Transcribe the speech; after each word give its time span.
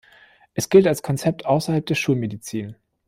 Es 0.55 0.69
gilt 0.69 0.87
als 0.87 1.03
Konzept 1.03 1.45
außerhalb 1.45 1.85
der 1.85 1.93
Schulmedizin. 1.93 2.75